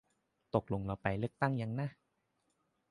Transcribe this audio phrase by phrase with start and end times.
[0.53, 1.89] ตกลงเราเลือกตั้งไปยังนะ